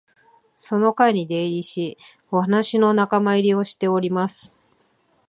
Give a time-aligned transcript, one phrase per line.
[0.57, 1.95] その会に出入りし、
[2.31, 4.59] 話の仲間入りをしております